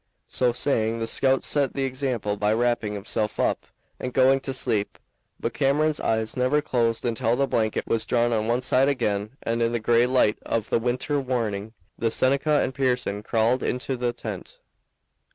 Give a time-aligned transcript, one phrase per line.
[0.27, 3.67] So saying, the scout set the example by wrapping himself up
[3.99, 4.97] and going to sleep,
[5.39, 9.61] but Cameron's eyes never closed until the blanket was drawn on one side again and
[9.61, 14.11] in the gray light of the winter morning the Seneca and Pearson crawled into the
[14.11, 14.57] tent.